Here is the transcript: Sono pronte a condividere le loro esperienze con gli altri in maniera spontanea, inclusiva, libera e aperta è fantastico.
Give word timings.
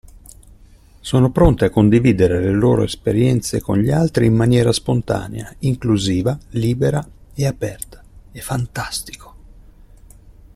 Sono 0.99 1.29
pronte 1.31 1.65
a 1.65 1.69
condividere 1.69 2.39
le 2.41 2.53
loro 2.53 2.81
esperienze 2.81 3.61
con 3.61 3.77
gli 3.77 3.91
altri 3.91 4.25
in 4.25 4.33
maniera 4.33 4.71
spontanea, 4.73 5.53
inclusiva, 5.59 6.35
libera 6.53 7.07
e 7.35 7.45
aperta 7.45 8.03
è 8.31 8.39
fantastico. 8.39 9.35